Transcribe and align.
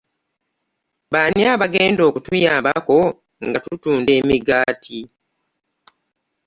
Baani 1.11 1.41
abagenda 1.53 2.01
okutuyambako 2.09 2.97
nga 3.47 3.59
tutunda 3.65 4.11
emigaati. 4.19 4.99